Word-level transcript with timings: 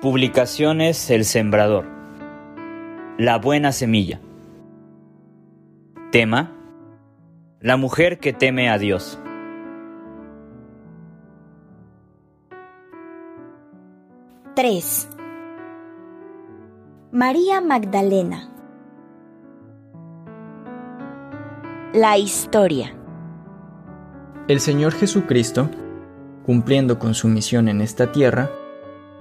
Publicaciones 0.00 1.10
El 1.10 1.24
Sembrador. 1.24 1.84
La 3.18 3.36
buena 3.36 3.72
semilla. 3.72 4.20
Tema. 6.12 6.52
La 7.60 7.76
mujer 7.76 8.20
que 8.20 8.32
teme 8.32 8.70
a 8.70 8.78
Dios. 8.78 9.18
Tres. 14.54 15.08
María 17.10 17.60
Magdalena. 17.60 18.52
La 21.92 22.18
historia. 22.18 22.94
El 24.46 24.60
Señor 24.60 24.92
Jesucristo, 24.92 25.68
cumpliendo 26.46 27.00
con 27.00 27.14
su 27.14 27.26
misión 27.26 27.66
en 27.66 27.80
esta 27.80 28.12
tierra, 28.12 28.48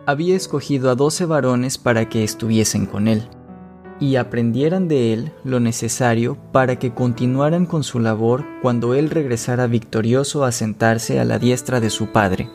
había 0.07 0.37
escogido 0.37 0.89
a 0.89 0.95
doce 0.95 1.25
varones 1.25 1.77
para 1.77 2.07
que 2.07 2.23
estuviesen 2.23 2.85
con 2.85 3.09
él, 3.09 3.27
y 3.99 4.15
aprendieran 4.15 4.87
de 4.87 5.11
él 5.11 5.33
lo 5.43 5.59
necesario 5.59 6.37
para 6.53 6.79
que 6.79 6.93
continuaran 6.93 7.65
con 7.65 7.83
su 7.83 7.99
labor 7.99 8.45
cuando 8.61 8.93
él 8.93 9.09
regresara 9.09 9.67
victorioso 9.67 10.45
a 10.45 10.53
sentarse 10.53 11.19
a 11.19 11.25
la 11.25 11.39
diestra 11.39 11.81
de 11.81 11.89
su 11.89 12.07
Padre. 12.13 12.49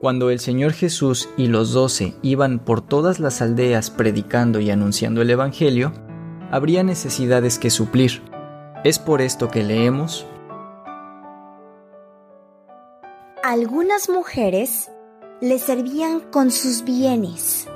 Cuando 0.00 0.30
el 0.30 0.40
Señor 0.40 0.72
Jesús 0.72 1.28
y 1.36 1.46
los 1.46 1.72
doce 1.72 2.16
iban 2.22 2.58
por 2.58 2.80
todas 2.80 3.20
las 3.20 3.40
aldeas 3.40 3.90
predicando 3.90 4.58
y 4.58 4.70
anunciando 4.70 5.22
el 5.22 5.30
Evangelio, 5.30 5.92
habría 6.50 6.82
necesidades 6.82 7.60
que 7.60 7.70
suplir. 7.70 8.22
Es 8.82 8.98
por 8.98 9.20
esto 9.20 9.48
que 9.48 9.62
leemos. 9.62 10.26
Algunas 13.44 14.08
mujeres 14.08 14.90
le 15.40 15.60
servían 15.60 16.20
con 16.32 16.50
sus 16.50 16.82
bienes. 16.82 17.68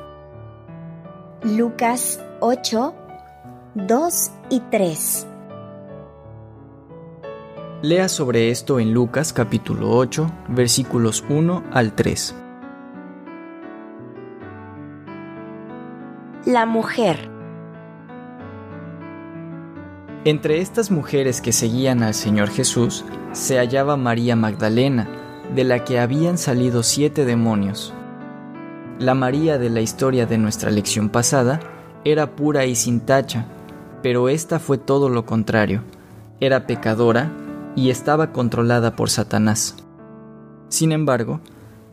Lucas 1.44 2.20
8, 2.40 2.94
2 3.74 4.30
y 4.50 4.60
3. 4.68 5.26
Lea 7.82 8.08
sobre 8.08 8.50
esto 8.50 8.80
en 8.80 8.92
Lucas 8.92 9.32
capítulo 9.32 9.96
8, 9.96 10.30
versículos 10.48 11.24
1 11.28 11.62
al 11.70 11.94
3. 11.94 12.34
La 16.46 16.66
mujer. 16.66 17.30
Entre 20.24 20.60
estas 20.60 20.90
mujeres 20.90 21.40
que 21.40 21.52
seguían 21.52 22.02
al 22.02 22.14
Señor 22.14 22.48
Jesús 22.50 23.04
se 23.32 23.58
hallaba 23.58 23.96
María 23.96 24.34
Magdalena, 24.34 25.21
de 25.54 25.64
la 25.64 25.84
que 25.84 25.98
habían 25.98 26.38
salido 26.38 26.82
siete 26.82 27.24
demonios. 27.24 27.92
La 28.98 29.14
María 29.14 29.58
de 29.58 29.68
la 29.68 29.80
historia 29.80 30.26
de 30.26 30.38
nuestra 30.38 30.70
lección 30.70 31.08
pasada 31.08 31.60
era 32.04 32.34
pura 32.36 32.64
y 32.66 32.74
sin 32.74 33.00
tacha, 33.00 33.46
pero 34.02 34.28
esta 34.28 34.58
fue 34.58 34.78
todo 34.78 35.08
lo 35.08 35.26
contrario. 35.26 35.82
Era 36.40 36.66
pecadora 36.66 37.30
y 37.76 37.90
estaba 37.90 38.32
controlada 38.32 38.96
por 38.96 39.10
Satanás. 39.10 39.76
Sin 40.68 40.92
embargo, 40.92 41.40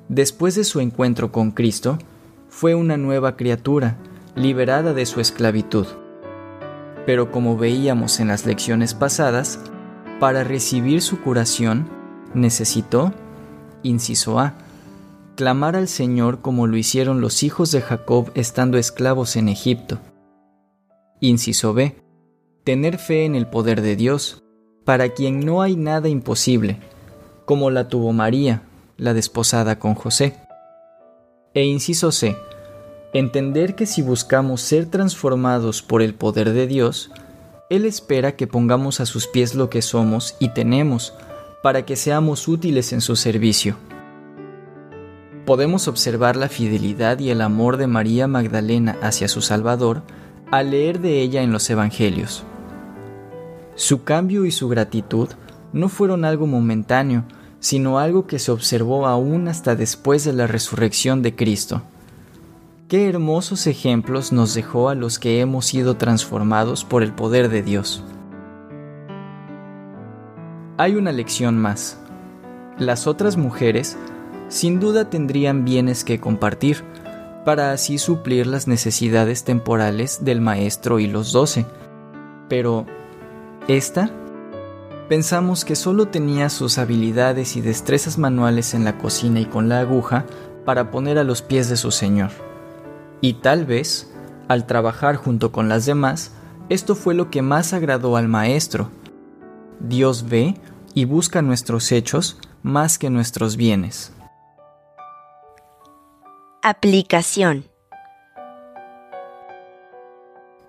después 0.08 0.56
de 0.56 0.64
su 0.64 0.80
encuentro 0.80 1.32
con 1.32 1.52
Cristo, 1.52 1.98
fue 2.48 2.76
una 2.76 2.98
nueva 2.98 3.36
criatura, 3.36 3.98
liberada 4.36 4.94
de 4.94 5.06
su 5.06 5.20
esclavitud. 5.20 5.86
Pero 7.06 7.32
como 7.32 7.58
veíamos 7.58 8.20
en 8.20 8.30
las 8.30 8.46
lecciones 8.46 8.94
pasadas, 8.94 9.60
para 10.20 10.44
recibir 10.44 11.02
su 11.02 11.22
curación, 11.22 11.88
necesitó 12.34 13.14
Inciso 13.84 14.40
A. 14.40 14.56
Clamar 15.36 15.76
al 15.76 15.88
Señor 15.88 16.42
como 16.42 16.68
lo 16.68 16.76
hicieron 16.76 17.22
los 17.22 17.44
hijos 17.44 17.72
de 17.72 17.82
Jacob 17.82 18.30
estando 18.36 18.78
esclavos 18.78 19.36
en 19.36 19.48
Egipto. 19.48 20.00
Inciso 21.22 21.74
B. 21.74 21.96
Tener 22.66 22.98
fe 22.98 23.26
en 23.26 23.36
el 23.36 23.48
poder 23.48 23.82
de 23.82 23.96
Dios, 23.96 24.44
para 24.84 25.10
quien 25.10 25.46
no 25.46 25.62
hay 25.62 25.76
nada 25.76 26.10
imposible, 26.10 26.80
como 27.46 27.72
la 27.72 27.88
tuvo 27.88 28.12
María, 28.12 28.64
la 28.98 29.14
desposada 29.14 29.80
con 29.80 29.96
José. 29.96 30.36
E 31.54 31.64
inciso 31.64 32.12
C. 32.12 32.36
Entender 33.14 33.76
que 33.76 33.86
si 33.86 34.02
buscamos 34.02 34.62
ser 34.62 34.86
transformados 34.88 35.82
por 35.82 36.02
el 36.02 36.14
poder 36.14 36.52
de 36.52 36.68
Dios, 36.68 37.12
Él 37.70 37.86
espera 37.86 38.36
que 38.36 38.46
pongamos 38.46 39.00
a 39.00 39.06
sus 39.06 39.26
pies 39.28 39.56
lo 39.56 39.70
que 39.70 39.82
somos 39.82 40.36
y 40.40 40.50
tenemos, 40.50 41.14
para 41.62 41.86
que 41.86 41.96
seamos 41.96 42.48
útiles 42.48 42.94
en 42.94 43.02
su 43.02 43.16
servicio. 43.16 43.76
Podemos 45.46 45.88
observar 45.88 46.36
la 46.36 46.48
fidelidad 46.48 47.20
y 47.20 47.32
el 47.32 47.42
amor 47.42 47.78
de 47.78 47.88
María 47.88 48.28
Magdalena 48.28 48.98
hacia 49.02 49.28
su 49.28 49.42
Salvador 49.42 50.04
al 50.52 50.72
leer 50.72 51.00
de 51.00 51.22
ella 51.22 51.42
en 51.42 51.52
los 51.52 51.70
Evangelios. 51.70 52.44
Su 53.76 54.04
cambio 54.04 54.46
y 54.46 54.52
su 54.52 54.70
gratitud 54.70 55.30
no 55.74 55.90
fueron 55.90 56.26
algo 56.26 56.48
momentáneo, 56.48 57.24
sino 57.60 58.00
algo 58.00 58.26
que 58.26 58.40
se 58.40 58.52
observó 58.52 59.08
aún 59.08 59.48
hasta 59.48 59.76
después 59.76 60.24
de 60.24 60.34
la 60.34 60.48
resurrección 60.48 61.22
de 61.22 61.36
Cristo. 61.36 61.82
Qué 62.88 63.08
hermosos 63.08 63.68
ejemplos 63.68 64.32
nos 64.32 64.54
dejó 64.54 64.90
a 64.90 64.96
los 64.96 65.20
que 65.20 65.42
hemos 65.42 65.66
sido 65.66 65.96
transformados 65.98 66.86
por 66.86 67.04
el 67.04 67.14
poder 67.14 67.50
de 67.50 67.62
Dios. 67.62 68.04
Hay 70.80 70.96
una 70.96 71.12
lección 71.12 71.58
más. 71.58 71.98
Las 72.78 73.06
otras 73.06 73.36
mujeres 73.36 73.98
sin 74.48 74.80
duda 74.80 75.10
tendrían 75.10 75.66
bienes 75.66 76.06
que 76.06 76.22
compartir, 76.22 76.86
para 77.44 77.74
así 77.74 77.98
suplir 77.98 78.48
las 78.48 78.66
necesidades 78.66 79.44
temporales 79.44 80.24
del 80.24 80.40
maestro 80.40 81.00
y 81.00 81.08
los 81.08 81.34
doce. 81.34 81.66
Pero, 82.48 82.86
¿esta? 83.68 84.10
Pensamos 85.10 85.66
que 85.66 85.76
solo 85.76 86.08
tenía 86.08 86.50
sus 86.50 86.78
habilidades 86.78 87.58
y 87.58 87.62
destrezas 87.62 88.18
manuales 88.18 88.74
en 88.74 88.86
la 88.86 88.98
cocina 88.98 89.42
y 89.42 89.46
con 89.48 89.68
la 89.68 89.82
aguja 89.82 90.26
para 90.64 90.92
poner 90.92 91.18
a 91.18 91.26
los 91.26 91.42
pies 91.42 91.68
de 91.68 91.76
su 91.76 91.92
señor. 91.92 92.30
Y 93.20 93.34
tal 93.34 93.66
vez, 93.66 94.14
al 94.48 94.66
trabajar 94.66 95.18
junto 95.18 95.52
con 95.52 95.68
las 95.68 95.86
demás, 95.86 96.32
esto 96.70 96.96
fue 96.96 97.16
lo 97.16 97.30
que 97.30 97.42
más 97.42 97.74
agradó 97.74 98.16
al 98.16 98.30
maestro. 98.30 98.90
Dios 99.80 100.28
ve 100.30 100.56
y 100.94 101.06
busca 101.06 101.42
nuestros 101.42 101.92
hechos 101.92 102.38
más 102.64 102.98
que 102.98 103.10
nuestros 103.10 103.56
bienes. 103.56 104.12
Aplicación 106.62 107.66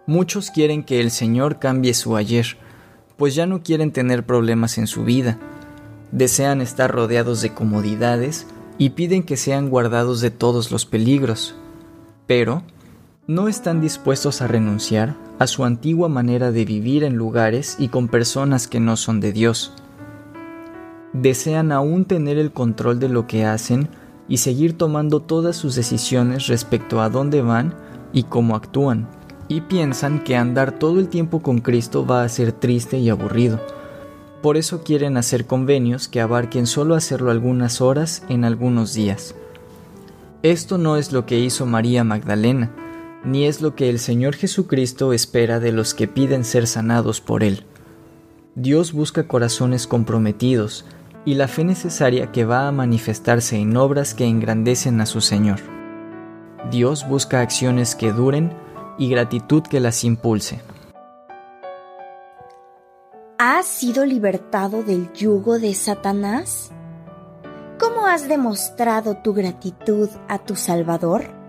Muchos 0.07 0.51
quieren 0.51 0.83
que 0.83 1.01
el 1.01 1.13
Señor 1.13 1.61
cambie 1.61 1.95
su 1.95 2.17
ayer, 2.17 2.57
pues 3.17 3.37
ya 3.37 3.47
no 3.47 3.63
quieren 3.63 3.93
tener 3.93 4.27
problemas 4.27 4.77
en 4.77 4.89
su 4.89 5.05
vida. 5.05 5.39
Desean 6.11 6.61
estar 6.61 6.91
rodeados 6.91 7.43
de 7.43 7.55
comodidades 7.55 8.47
y 8.77 8.91
piden 8.91 9.23
que 9.23 9.37
sean 9.37 9.71
guardados 9.71 10.21
de 10.21 10.33
todos 10.33 10.73
los 10.73 10.85
peligros. 10.85 11.55
Pero 12.27 12.65
no 13.31 13.47
están 13.47 13.81
dispuestos 13.81 14.43
a 14.43 14.49
renunciar 14.49 15.15
a 15.39 15.47
su 15.47 15.65
antigua 15.65 16.09
manera 16.09 16.51
de 16.51 16.65
vivir 16.65 17.05
en 17.05 17.15
lugares 17.15 17.77
y 17.79 17.87
con 17.87 18.09
personas 18.09 18.67
que 18.67 18.81
no 18.81 18.97
son 18.97 19.21
de 19.21 19.31
Dios 19.31 19.73
desean 21.13 21.71
aún 21.71 22.07
tener 22.07 22.39
el 22.39 22.51
control 22.51 22.99
de 22.99 23.09
lo 23.09 23.29
que 23.29 23.45
hacen 23.45 23.89
y 24.29 24.39
seguir 24.39 24.77
tomando 24.77 25.21
todas 25.21 25.55
sus 25.55 25.77
decisiones 25.77 26.49
respecto 26.49 27.01
a 27.01 27.09
dónde 27.09 27.41
van 27.41 27.73
y 28.13 28.25
cómo 28.25 28.57
actúan, 28.57 29.09
y 29.47 29.61
piensan 29.61 30.25
que 30.25 30.37
andar 30.37 30.73
todo 30.73 30.99
el 30.99 31.09
tiempo 31.09 31.41
con 31.41 31.61
Cristo 31.61 32.05
va 32.05 32.25
a 32.25 32.29
ser 32.29 32.51
triste 32.51 32.99
y 32.99 33.11
aburrido. 33.11 33.61
Por 34.43 34.57
eso 34.57 34.83
quieren 34.83 35.17
hacer 35.17 35.47
convenios 35.47 36.09
que 36.09 36.21
abarquen 36.21 36.67
solo 36.67 36.97
hacerlo 36.97 37.31
algunas 37.31 37.81
horas 37.81 38.25
en 38.29 38.45
algunos 38.45 38.93
días. 38.93 39.37
Esto 40.43 40.79
no 40.79 40.97
es 40.97 41.13
lo 41.13 41.27
que 41.27 41.39
hizo 41.39 41.65
María 41.65 42.03
Magdalena, 42.03 42.73
ni 43.25 43.47
es 43.47 43.61
lo 43.61 43.75
que 43.75 43.91
el 43.91 43.99
Señor 43.99 44.35
Jesucristo 44.35 45.13
espera 45.13 45.61
de 45.61 45.73
los 45.73 45.95
que 45.95 46.09
piden 46.09 46.45
ser 46.45 46.67
sanados 46.67 47.21
por 47.21 47.43
Él. 47.43 47.65
Dios 48.55 48.93
busca 48.93 49.29
corazones 49.29 49.87
comprometidos, 49.87 50.85
y 51.25 51.35
la 51.35 51.49
fe 51.49 51.65
necesaria 51.65 52.33
que 52.33 52.45
va 52.45 52.67
a 52.67 52.73
manifestarse 52.73 53.57
en 53.57 53.77
obras 53.77 54.15
que 54.15 54.25
engrandecen 54.25 55.01
a 55.01 55.07
su 55.07 55.21
Señor. 55.21 55.61
Dios 56.71 57.07
busca 57.09 57.41
acciones 57.41 57.95
que 57.95 58.13
duren 58.13 58.53
y 58.99 59.09
gratitud 59.11 59.63
que 59.63 59.81
las 59.81 60.05
impulse. 60.05 60.61
¿Has 63.39 63.67
sido 63.67 64.05
libertado 64.05 64.83
del 64.83 65.13
yugo 65.13 65.59
de 65.59 65.75
Satanás? 65.75 66.71
¿Cómo 67.79 68.07
has 68.07 68.29
demostrado 68.29 69.17
tu 69.17 69.33
gratitud 69.33 70.11
a 70.29 70.39
tu 70.39 70.57
Salvador? 70.57 71.40